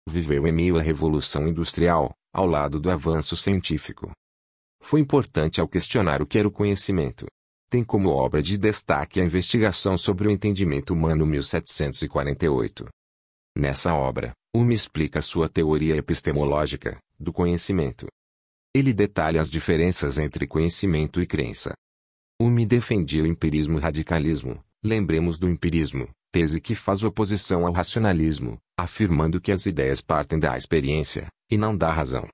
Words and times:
Viveu 0.10 0.48
em 0.48 0.52
meio 0.52 0.78
à 0.78 0.82
Revolução 0.82 1.48
Industrial, 1.48 2.12
ao 2.34 2.48
lado 2.48 2.80
do 2.80 2.90
avanço 2.90 3.38
científico. 3.38 4.12
Foi 4.82 5.00
importante 5.00 5.62
ao 5.62 5.68
questionar 5.68 6.22
o 6.22 6.26
que 6.26 6.40
era 6.40 6.48
o 6.48 6.52
conhecimento. 6.52 7.28
Tem 7.70 7.84
como 7.84 8.10
obra 8.10 8.42
de 8.42 8.58
destaque 8.58 9.22
a 9.22 9.24
investigação 9.24 9.98
sobre 9.98 10.28
o 10.28 10.32
entendimento 10.32 10.94
humano 10.94 11.26
1748. 11.26 12.88
Nessa 13.56 13.94
obra, 13.94 14.32
Hume 14.54 14.74
explica 14.74 15.22
sua 15.22 15.48
teoria 15.48 15.96
epistemológica 15.96 16.98
do 17.20 17.32
conhecimento. 17.32 18.08
Ele 18.74 18.94
detalha 18.94 19.40
as 19.40 19.50
diferenças 19.50 20.18
entre 20.18 20.48
conhecimento 20.48 21.22
e 21.22 21.28
crença. 21.28 21.74
Hume 22.42 22.66
defendia 22.66 23.24
o 23.24 23.28
empirismo 23.28 23.78
e 23.78 23.82
radicalismo. 23.82 24.64
Lembremos 24.84 25.38
do 25.38 25.50
empirismo, 25.50 26.10
tese 26.32 26.62
que 26.62 26.76
faz 26.76 27.04
oposição 27.04 27.66
ao 27.66 27.74
racionalismo, 27.74 28.58
afirmando 28.78 29.42
que 29.42 29.52
as 29.52 29.66
ideias 29.66 30.02
partem 30.02 30.40
da 30.40 30.56
experiência, 30.56 31.28
e 31.50 31.58
não 31.58 31.76
da 31.76 31.92
razão. 31.92 32.28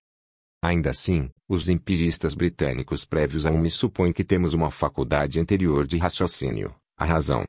Ainda 0.64 0.90
assim, 0.90 1.30
os 1.48 1.70
empiristas 1.70 2.34
britânicos 2.34 3.06
prévios 3.06 3.46
a 3.46 3.52
Hume 3.52 3.70
supõem 3.70 4.12
que 4.12 4.24
temos 4.24 4.54
uma 4.54 4.72
faculdade 4.72 5.40
anterior 5.40 5.86
de 5.86 5.98
raciocínio, 5.98 6.76
a 6.98 7.06
razão. 7.06 7.44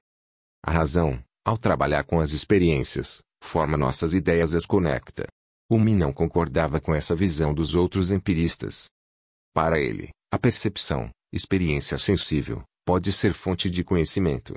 A 0.62 0.70
razão, 0.70 1.22
ao 1.44 1.56
trabalhar 1.56 2.04
com 2.04 2.20
as 2.20 2.32
experiências, 2.32 3.22
forma 3.42 3.76
nossas 3.76 4.14
ideias 4.14 4.52
e 4.52 4.56
as 4.56 4.66
conecta. 4.66 5.26
Hume 5.70 5.94
não 5.94 6.12
concordava 6.12 6.80
com 6.80 6.94
essa 6.94 7.14
visão 7.14 7.54
dos 7.54 7.74
outros 7.74 8.10
empiristas. 8.12 8.86
Para 9.54 9.80
ele, 9.80 10.10
a 10.30 10.38
percepção, 10.38 11.10
experiência 11.32 11.98
sensível, 11.98 12.62
pode 12.84 13.10
ser 13.12 13.32
fonte 13.32 13.70
de 13.70 13.82
conhecimento. 13.82 14.54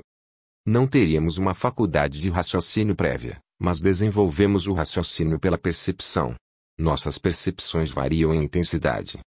Não 0.66 0.86
teríamos 0.86 1.38
uma 1.38 1.54
faculdade 1.54 2.20
de 2.20 2.30
raciocínio 2.30 2.94
prévia, 2.94 3.40
mas 3.58 3.80
desenvolvemos 3.80 4.66
o 4.66 4.72
raciocínio 4.74 5.38
pela 5.38 5.56
percepção. 5.56 6.34
Nossas 6.78 7.18
percepções 7.18 7.90
variam 7.90 8.34
em 8.34 8.44
intensidade. 8.44 9.20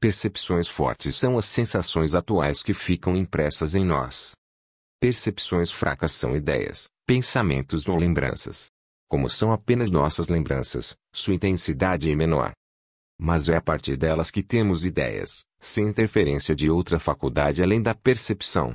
Percepções 0.00 0.68
fortes 0.68 1.14
são 1.16 1.38
as 1.38 1.46
sensações 1.46 2.14
atuais 2.14 2.62
que 2.62 2.74
ficam 2.74 3.16
impressas 3.16 3.74
em 3.74 3.84
nós. 3.84 4.32
Percepções 5.00 5.70
fracas 5.70 6.12
são 6.12 6.34
ideias, 6.34 6.88
pensamentos 7.06 7.86
ou 7.86 7.96
lembranças. 7.96 8.66
Como 9.08 9.28
são 9.28 9.52
apenas 9.52 9.90
nossas 9.90 10.28
lembranças, 10.28 10.96
sua 11.14 11.34
intensidade 11.34 12.10
é 12.10 12.16
menor. 12.16 12.52
Mas 13.20 13.48
é 13.48 13.56
a 13.56 13.60
partir 13.60 13.96
delas 13.96 14.30
que 14.30 14.42
temos 14.42 14.86
ideias, 14.86 15.44
sem 15.60 15.86
interferência 15.86 16.56
de 16.56 16.70
outra 16.70 16.98
faculdade 16.98 17.62
além 17.62 17.80
da 17.80 17.94
percepção. 17.94 18.74